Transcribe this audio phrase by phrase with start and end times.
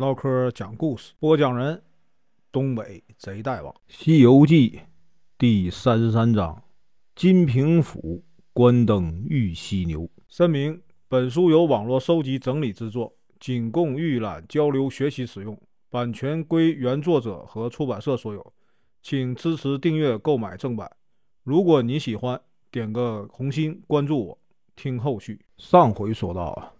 [0.00, 1.82] 唠嗑讲故事，播讲人：
[2.50, 4.70] 东北贼大王，《西游记》
[5.36, 6.62] 第三十三章：
[7.14, 8.24] 金平府
[8.54, 10.08] 关灯遇犀牛。
[10.26, 15.60] 声明：本书由网络收集整理制作，仅供预览、交流、学习使用，
[15.90, 18.54] 版权归原作者和出版社所有，
[19.02, 20.90] 请支持订阅、购买正版。
[21.44, 22.40] 如果你喜欢，
[22.70, 24.38] 点个红心，关注我，
[24.74, 25.44] 听后续。
[25.58, 26.72] 上回说到啊，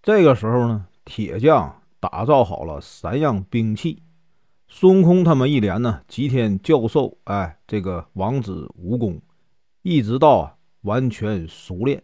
[0.00, 1.82] 这个时候呢，铁匠。
[1.98, 4.02] 打造好了三样兵器，
[4.68, 9.20] 孙悟空他们一连呢几天教授，哎，这个王子武功，
[9.82, 12.02] 一直到啊完全熟练。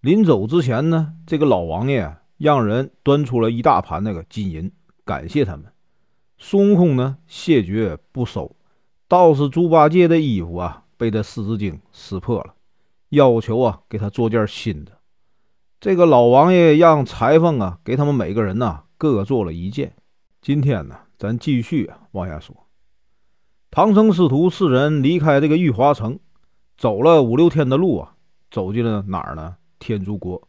[0.00, 4.72] 临走之前呢，这个老王爷让人端出了一大盘那个金银，
[5.04, 5.66] 感谢他们。
[6.36, 8.56] 孙悟空呢谢绝不收，
[9.08, 12.54] 倒是猪八戒的衣服啊被这狮子精撕破了，
[13.10, 14.92] 要求啊给他做件新的。
[15.80, 18.80] 这个老王爷让裁缝啊给他们每个人呢。
[19.04, 19.94] 各做了一件。
[20.40, 22.56] 今天呢，咱继续啊往下说。
[23.70, 26.18] 唐僧师徒四人离开这个玉华城，
[26.78, 28.14] 走了五六天的路啊，
[28.50, 29.56] 走进了哪儿呢？
[29.78, 30.48] 天竺国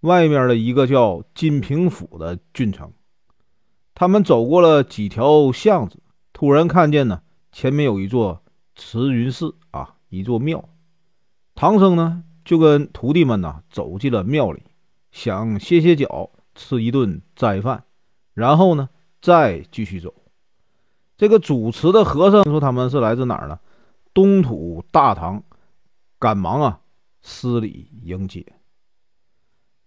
[0.00, 2.90] 外面的一个叫金平府的郡城。
[3.94, 5.98] 他们走过了几条巷子，
[6.32, 7.20] 突然看见呢，
[7.52, 8.42] 前面有一座
[8.76, 10.70] 慈云寺啊，一座庙。
[11.54, 14.62] 唐僧呢，就跟徒弟们呢走进了庙里，
[15.12, 16.30] 想歇歇脚。
[16.52, 17.84] 吃一顿斋饭，
[18.40, 18.88] 然后呢，
[19.20, 20.14] 再继续走。
[21.18, 23.60] 这个主持的和尚说他们是来自哪儿呢？
[24.14, 25.42] 东土大唐，
[26.18, 26.80] 赶忙啊
[27.20, 28.46] 施礼迎接。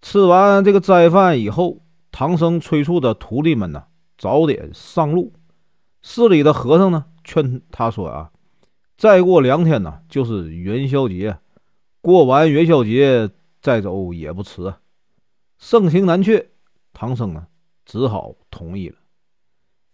[0.03, 3.85] 吃完这个斋饭以后，唐僧催促的徒弟们呢
[4.19, 5.33] 早点上路。
[6.03, 8.31] 寺里的和尚呢劝他说啊，
[8.95, 11.39] 再过两天呢就是元宵节，
[12.01, 14.75] 过完元宵节再走也不迟。
[15.57, 16.51] 盛情难却。
[16.95, 17.47] 唐僧呢，
[17.85, 18.97] 只好同意了。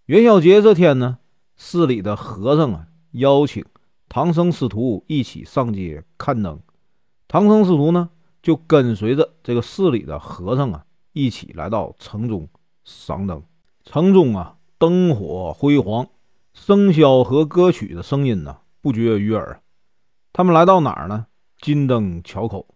[0.05, 1.19] 元宵节这天呢，
[1.55, 3.65] 寺里的和尚啊，邀请
[4.07, 6.59] 唐僧师徒一起上街看灯。
[7.27, 8.09] 唐僧师徒呢，
[8.41, 12.47] 就跟随着这个寺里的和尚啊，一起来到城中
[12.83, 13.43] 赏灯。
[13.83, 16.07] 城中啊，灯火辉煌，
[16.55, 19.61] 笙箫和歌曲的声音呢，不绝于耳。
[20.33, 21.27] 他们来到哪儿呢？
[21.59, 22.67] 金灯桥口，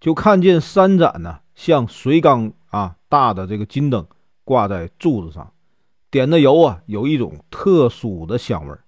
[0.00, 2.52] 就看见三盏呢，像水缸。
[2.70, 4.06] 啊，大的这个金灯
[4.48, 5.52] 挂在柱子上，
[6.10, 8.82] 点的油啊，有一种特殊的香味儿。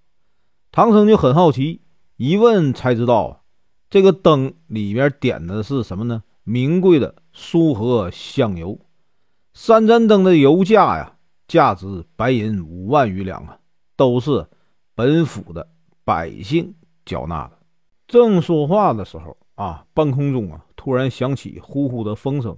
[0.73, 1.83] 唐僧就很好奇，
[2.17, 3.45] 一问才知道，
[3.91, 6.23] 这个灯里面点的是什么呢？
[6.45, 8.81] 名贵的苏合香油。
[9.53, 13.59] 三盏灯的油价呀，价值白银五万余两啊，
[13.97, 14.47] 都是
[14.95, 15.69] 本府的
[16.07, 17.59] 百姓缴纳的。
[18.09, 22.57] 正说话的时候啊，半空中啊，突然响起呼呼的风声。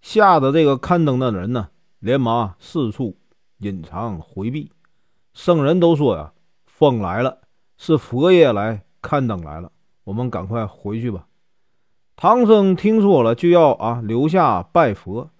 [0.00, 1.68] 吓得这个看灯的人呢，
[2.00, 3.16] 连忙四处
[3.58, 4.72] 隐藏回避。
[5.32, 6.32] 圣人都说呀
[6.66, 7.42] ：“风来了，
[7.76, 9.70] 是佛爷来看灯来了。”
[10.04, 11.26] 我们赶快回去吧。
[12.16, 15.30] 唐僧听说了，就要啊留下拜佛。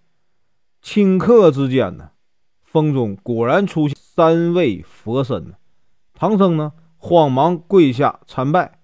[0.83, 2.11] 顷刻之间呢，
[2.63, 5.55] 风中果然出现三位佛身呢。
[6.15, 8.79] 唐僧呢，慌忙跪下参拜。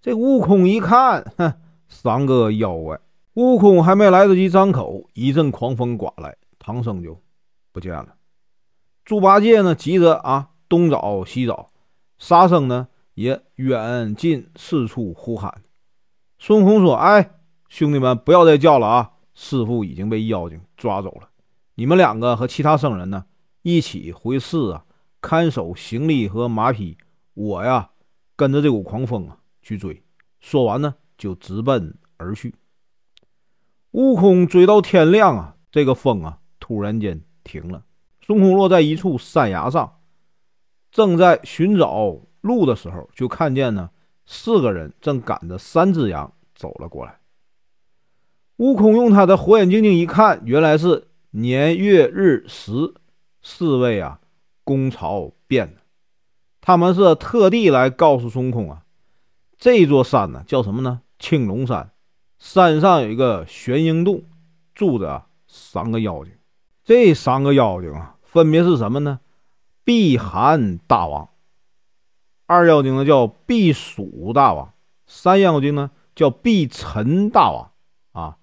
[0.00, 1.54] 这悟空一看，哼，
[1.88, 2.98] 三个妖怪。
[3.34, 7.20] 悟空还没来得及张口，一阵狂风刮来，唐僧就
[7.72, 8.14] 不见了。
[9.04, 11.70] 猪八戒呢，急着啊东找西找，
[12.18, 15.62] 沙僧呢也远近四处呼喊。
[16.38, 19.10] 孙悟空说：“哎，兄弟们，不要再叫了啊！
[19.34, 21.30] 师傅已经被妖精抓走了。
[21.74, 23.24] 你们两个和其他僧人呢，
[23.62, 24.84] 一起回寺啊，
[25.20, 26.96] 看守行李和马匹。
[27.34, 27.90] 我呀，
[28.36, 30.00] 跟着这股狂风啊去追。”
[30.38, 32.54] 说完呢，就直奔而去。
[33.90, 37.82] 悟空追到天亮啊，这个风啊突然间停了。
[38.24, 39.98] 孙悟空落在一处山崖上，
[40.92, 43.90] 正在寻找路的时候，就看见呢
[44.26, 47.18] 四个人正赶着三只羊走了过来。
[48.58, 52.94] 悟空用他的火眼金睛一看，原来是年月日时
[53.42, 54.20] 四位啊
[54.62, 55.80] 公曹变的。
[56.60, 58.84] 他们是特地来告诉孙悟空啊，
[59.58, 61.00] 这座山呢叫什么呢？
[61.18, 61.90] 青龙山。
[62.38, 64.22] 山上有一个玄鹰洞，
[64.74, 66.32] 住着三个妖精。
[66.84, 69.20] 这三个妖精啊，分别是什么呢？
[69.84, 71.28] 避寒大王，
[72.46, 74.72] 二妖精呢叫避暑大王，
[75.06, 77.70] 三妖精呢叫避尘大王。
[78.12, 78.36] 啊，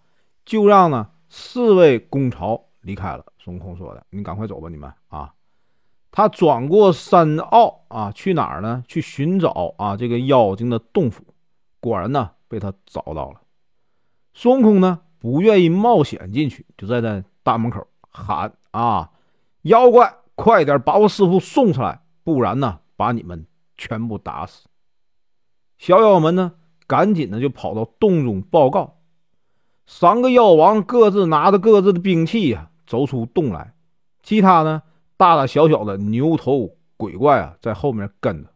[0.46, 3.26] 就让呢四位公曹离开了。
[3.38, 5.34] 孙悟空说的：“你赶快走吧，你们啊！”
[6.12, 8.84] 他转过山坳啊，去哪儿呢？
[8.88, 11.24] 去寻找啊这个妖精的洞府。
[11.80, 13.42] 果然呢，被他找到了。
[14.34, 17.86] 孙悟空呢，不愿意冒险进去，就在那大门口
[18.20, 19.12] 喊：“啊，
[19.62, 23.46] 妖怪，快点把我师傅送出来，不然呢，把你们
[23.78, 24.68] 全部打死！”
[25.80, 26.54] 小妖们呢，
[26.86, 28.98] 赶紧的就跑到洞中报告。
[29.88, 33.74] 三个妖王各自拿着各自的兵器呀，走出洞来。
[34.22, 34.84] 其他呢，
[35.18, 38.50] 大大小小的牛头鬼怪啊，在后面跟着。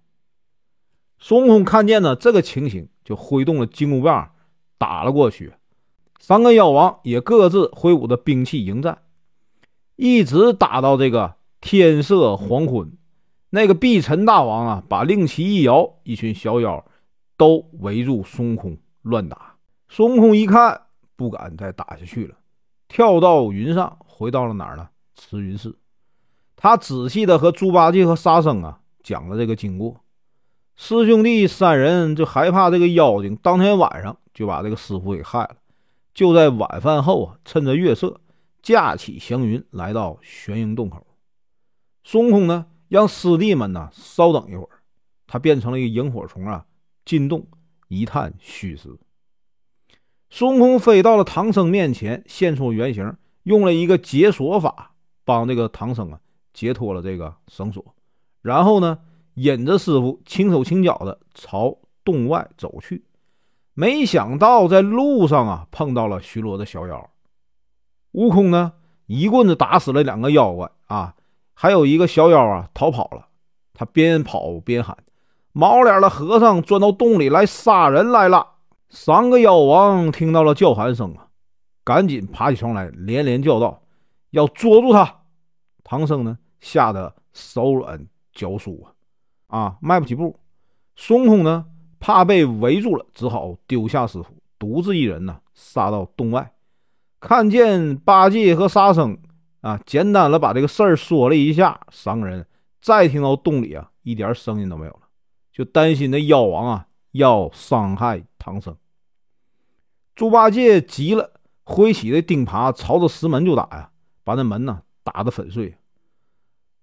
[1.17, 4.31] 孙悟空看见呢这个情形，就挥动了金箍棒，
[4.77, 5.53] 打了过去。
[6.19, 9.01] 三个妖王也各自挥舞着兵器迎战，
[9.95, 12.91] 一直打到这个天色黄昏。
[13.49, 16.85] 那个碧尘大王啊，把令旗一摇，一群小妖
[17.37, 19.55] 都围住孙悟空乱打。
[19.87, 20.81] 孙悟空一看。
[21.15, 22.35] 不敢再打下去了，
[22.87, 24.89] 跳到云上，回到了哪儿呢？
[25.13, 25.77] 慈云寺。
[26.55, 30.01] 他仔细的和猪八戒和沙僧啊讲了这个经过。
[30.75, 35.55] 师兄弟三人就害怕这个妖精，当天晚上就把这个师傅给害了。
[36.15, 38.19] 就在晚饭后啊，趁着月色，
[38.63, 41.05] 架起祥云来到玄鹰洞口。
[42.03, 44.81] 孙悟空呢，让师弟们呢稍等一会儿，
[45.27, 46.65] 他变成了一个萤火虫啊，
[47.05, 47.45] 进洞
[47.89, 48.97] 一探虚实。
[50.29, 54.95] 孙悟空飞到了唐僧面前，现出原形，用了一个解锁法，
[55.25, 56.19] 帮这个唐僧啊
[56.53, 57.93] 解脱了这个绳索。
[58.41, 58.99] 然后呢，
[59.35, 63.03] 引着师傅轻手轻脚的朝洞外走去。
[63.73, 67.12] 没想到在路上啊碰到了巡逻的小妖。
[68.13, 68.73] 悟空呢
[69.05, 71.13] 一棍子打死了两个妖怪啊，
[71.53, 73.27] 还有一个小妖啊逃跑了。
[73.73, 74.95] 他边跑边喊
[75.51, 78.47] ：“毛脸的和尚钻到洞里来杀人来了！”
[78.89, 81.27] 三个妖王听到了叫喊声啊，
[81.83, 83.81] 赶紧爬起床来，连连叫道
[84.29, 85.21] ：“要捉住他！”
[85.83, 88.93] 唐僧呢，吓得手软脚酥啊，
[89.47, 90.39] 啊，迈不起步。
[90.95, 91.65] 孙悟空呢，
[91.99, 96.52] 怕被围住了，只好丢下师傅，独自一人呢，杀到洞外。
[97.25, 99.17] 看见八戒和沙僧
[99.61, 101.79] 啊，简单的把这个事儿说了一下。
[101.89, 102.45] 三个人
[102.81, 105.03] 再听到洞里啊，一点声音都没有了，
[105.49, 108.75] 就担心那妖王啊要伤害唐僧。
[110.15, 111.31] 猪八戒急了，
[111.63, 113.91] 挥起的钉耙朝着石门就打呀，
[114.25, 115.77] 把那门呢打得粉碎。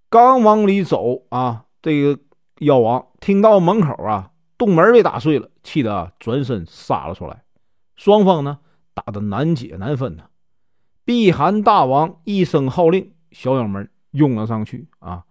[0.09, 2.19] 刚往里走啊，这个
[2.61, 7.45] 妖王听到门口啊洞门被打碎了，气得转身杀了出来。
[7.95, 8.61] 双方呢
[8.95, 10.25] 打得难解难分呢。
[11.11, 15.25] 碧寒大王一声号令，小妖们拥了上去啊，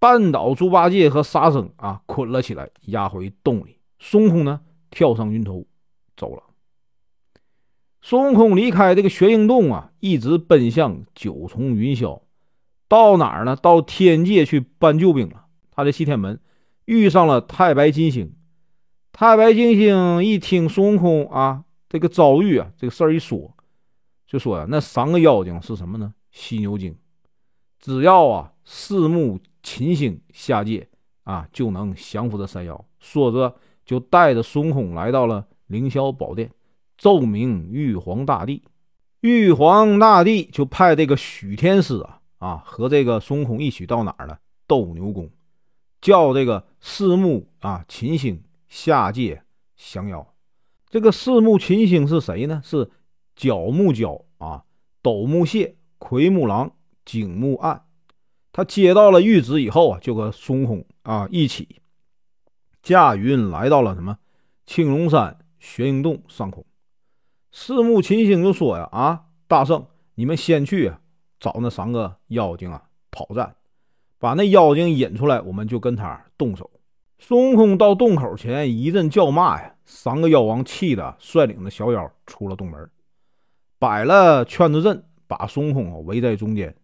[0.00, 3.76] 绊倒猪八戒和沙僧啊，捆了起来，押回洞里。
[3.98, 5.66] 孙悟空呢跳上云头
[6.16, 6.44] 走了。
[8.00, 12.22] 孙悟空离开这个玄鹰洞啊，一直奔向九重云霄，
[12.88, 13.54] 到哪儿呢？
[13.54, 15.44] 到天界去搬救兵了。
[15.70, 16.40] 他在西天门
[16.86, 18.34] 遇上了太白金星。
[19.12, 23.53] 太白金星一听孙悟空啊这个遭遇啊，这个事儿一说，
[24.26, 26.14] 就说呀，那三个妖精是什么呢？
[26.30, 26.96] 犀牛精，
[27.78, 30.88] 只要啊四目秦星下界
[31.22, 32.84] 啊，就能降服这三妖。
[32.98, 33.54] 说着，
[33.84, 36.50] 就带着孙悟空来到了凌霄宝殿。
[36.96, 38.62] 奏明玉皇大帝，
[39.20, 44.38] 玉皇大帝就派这个许天师啊啊和这个孙悟空一起到哪儿呢？
[44.66, 45.28] 斗牛宫，
[46.00, 49.42] 叫这个四目啊秦星下界
[49.76, 50.26] 降妖。
[50.88, 52.62] 这个四目秦星是谁呢？
[52.64, 52.88] 是
[53.34, 54.64] 角木蛟啊、
[55.02, 56.72] 斗木蟹、奎木狼、
[57.04, 57.84] 景木暗。
[58.52, 61.80] 他接到了谕旨以后啊，就和孙悟空啊一起
[62.82, 64.18] 驾云来到了什么
[64.64, 66.64] 青龙山玄鹰洞上空。
[67.50, 70.92] 四目秦星就说呀：“啊，大圣，你们先去
[71.40, 73.56] 找那三个妖精啊，讨战，
[74.18, 76.70] 把那妖精引出来，我们就跟他动手。”
[77.18, 82.90] 孙悟空到洞口前一阵叫骂呀，三个妖王气的率领着小妖出了洞门，
[83.84, 86.74] 摆了圈子阵，把孙悟空围在中间。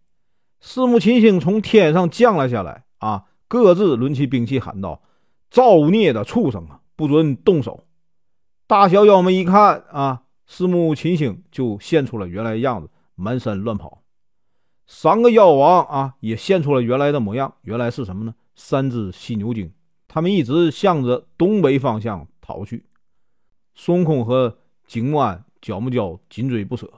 [0.60, 5.00] 四目秦星从天上降了下来啊，各自抡起兵器喊道
[5.50, 7.86] ：“造孽的畜生啊，不准动手！”
[8.68, 10.24] 大小妖们一看啊。
[10.46, 14.02] 四目秦星就现出了原来的样子，满山乱跑。
[14.86, 17.54] 三个妖王啊，也现出了原来的模样。
[17.62, 18.34] 原来是什么呢？
[18.54, 19.72] 三只犀牛精。
[20.06, 22.84] 他们一直向着东北方向逃去。
[23.74, 26.90] 孙悟空和景木安、角木蛟紧追不舍。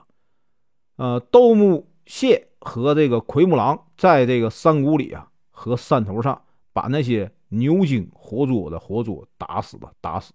[0.95, 6.41] 呃，斗木蟹和这个奎木狼在这个山谷里啊和山头上，
[6.71, 10.33] 把那些牛精活捉的活捉，打死的打死。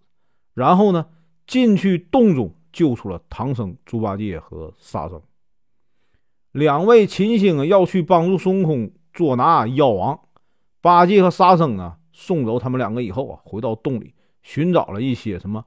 [0.55, 1.07] 然后呢，
[1.47, 2.55] 进去洞中。
[2.71, 5.21] 救出了唐僧、猪八戒和沙僧。
[6.53, 10.21] 两位秦星啊要去帮助孙悟空捉拿妖王。
[10.83, 15.65] 八戒和沙僧呢，送走他们两个以后啊，回到洞里寻找了一些什么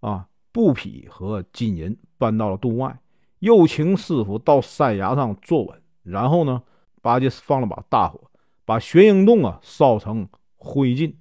[0.00, 3.00] 啊布匹和金银，搬到了洞外。
[3.40, 6.62] 又请师傅到山崖上坐稳，然后呢，
[7.00, 8.30] 八戒放了把大火，
[8.64, 11.14] 把玄阴洞啊烧成灰烬。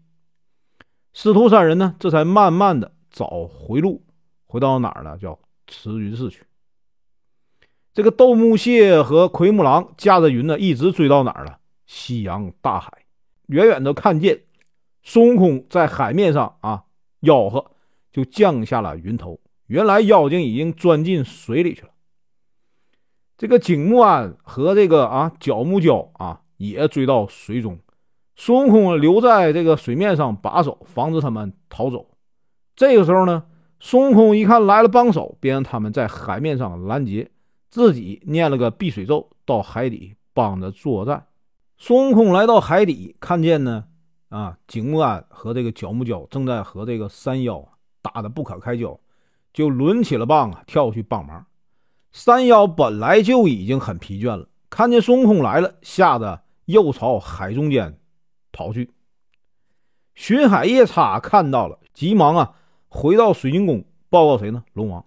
[1.13, 4.03] 师徒三人呢，这才慢慢的找回路，
[4.45, 5.17] 回到哪儿呢？
[5.17, 6.43] 叫慈云寺去。
[7.93, 11.57] 这个斗木蟹和奎木狼驾着云呢，一直追到哪儿了？
[11.87, 13.05] 夕阳大海。
[13.47, 14.43] 远远的看见
[15.03, 16.83] 孙悟空在海面上啊
[17.21, 17.71] 吆喝，
[18.11, 19.39] 就降下了云头。
[19.67, 21.89] 原来妖精已经钻进水里去了。
[23.37, 27.79] 这个景木安和这个啊角木蛟啊也追到水中。
[28.35, 32.11] 孙悟空留在这个水面上把守，防止他们逃走。
[32.75, 33.43] 这个时候呢，
[33.79, 37.29] 孙悟空一看来了帮手，便让他们在海面上拦截。
[37.69, 41.27] 自己念了个避水咒，到海底帮着作战。
[41.77, 43.85] 孙悟空来到海底，看见呢，
[44.29, 47.65] 啊，景木安和这个角木蛟正在和这个山妖
[48.01, 48.99] 打得不可开交，
[49.53, 51.45] 就抡起了棒啊，跳过去帮忙。
[52.11, 57.97] 山妖本来就已经很疲倦了，看见孙悟空来了，吓得又朝海中间
[58.51, 58.91] 跑去。
[60.13, 62.55] 巡海夜叉看到了，急忙啊，
[62.89, 64.63] 回到水晶宫报告谁呢？
[64.73, 65.05] 龙王。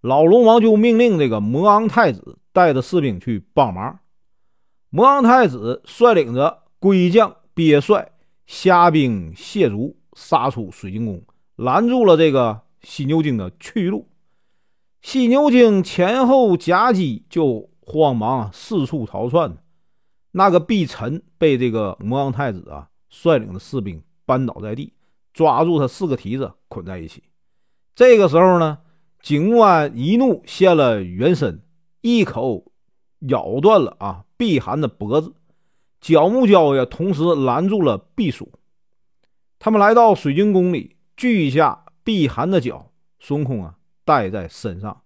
[0.00, 3.98] 老龙王就命令这个魔昂太子带着士兵去帮忙。
[4.90, 8.12] 魔昂太子率领着龟将鳖帅
[8.46, 11.22] 虾兵蟹卒杀出水晶宫，
[11.58, 14.08] 拦住了这个犀牛精的去路。
[15.02, 19.58] 犀牛精前后夹击，就慌忙四处逃窜。
[20.30, 24.92] 那个碧尘被这个魔昂太子啊率领的士兵扳倒在地，
[25.34, 27.24] 抓住他四个蹄子捆在一起。
[27.96, 28.78] 这个时候呢？
[29.20, 31.60] 景木安一怒现了原身，
[32.02, 32.70] 一口
[33.22, 35.34] 咬断了啊碧寒的脖子。
[36.00, 38.52] 角木蛟也同时拦住了避暑。
[39.58, 45.02] 他们来到水晶宫里，锯一下避寒的脚，孙悟空啊带在身上，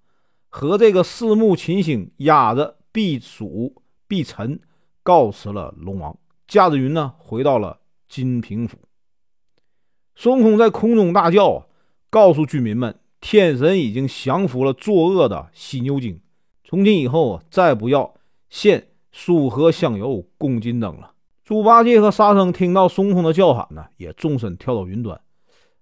[0.50, 4.60] 和这个四目群星压着避暑避尘，
[5.02, 8.76] 告辞了龙王，驾着云呢回到了金平府。
[10.14, 11.66] 孙悟空在空中大叫啊，
[12.10, 13.00] 告诉居民们。
[13.24, 16.20] 天神已经降服了作恶的犀牛精，
[16.64, 18.14] 从今以后，再不要
[18.50, 21.14] 献酥和香油供金灯了。
[21.44, 25.20] 猪八戒和沙僧听到孙悟空的叫喊呢，也纵身跳到云端，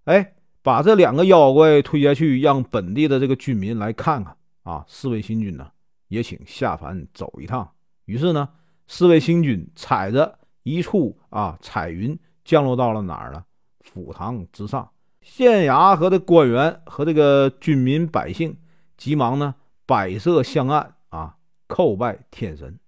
[0.05, 4.85] 哎，把这两个妖怪推下去，让本地的这个居民来看看啊。
[4.89, 5.71] 四位星君呢，
[6.09, 7.71] 也请下凡走一趟。
[8.07, 8.49] 于是呢，
[8.87, 13.45] 四位星君踩着一处啊彩云，降落到了哪儿呢？
[13.81, 14.91] 府堂之上。
[15.23, 18.57] 县衙和这官员和这个军民百姓
[18.97, 19.55] 急忙呢
[19.85, 21.37] 摆设香案啊
[21.69, 22.79] 叩拜天神。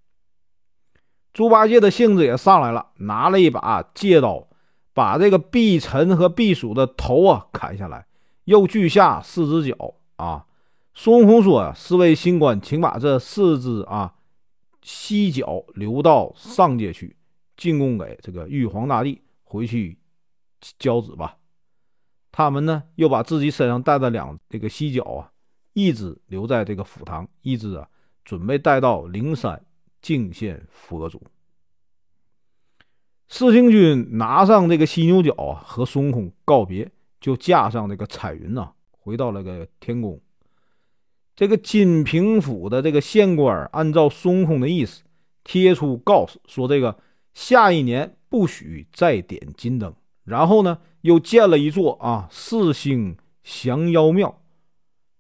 [1.34, 4.48] 猪八戒的性子也上来了，拿了一把戒刀，
[4.94, 8.06] 把这个避尘和避暑的头啊砍下来，
[8.44, 10.46] 又锯下四只脚啊。
[10.94, 14.14] 孙悟空说：“四位星官，请把这四只啊
[14.82, 17.16] 犀角留到上界去，
[17.56, 19.98] 进贡给这个玉皇大帝，回去
[20.78, 21.38] 交旨吧。”
[22.30, 25.32] 他们呢，又把自己身上带的两这个犀角啊，
[25.72, 27.88] 一只留在这个府堂，一只啊，
[28.24, 29.64] 准备带到灵山
[30.02, 31.22] 敬献佛祖。
[33.34, 40.20] 四星君拿上这个犀牛角啊，和孙悟空告别，就驾上这个彩云呐，回到了个天宫。
[41.34, 45.02] 这个金平府的这个县官按照孙悟空的意思，
[45.44, 46.98] 贴出告示，说这个
[47.32, 49.94] 下一年不许再点金灯。
[50.24, 54.42] 然后呢，又建了一座啊四星降妖庙，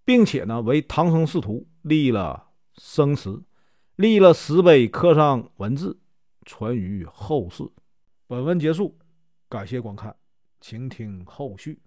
[0.04, 3.42] 并且呢为唐僧师徒立了生祠，
[3.96, 5.98] 立了石碑，刻上文字，
[6.44, 7.64] 传于后世。
[8.32, 8.98] 本文结束，
[9.46, 10.16] 感谢观看，
[10.58, 11.78] 请听后续。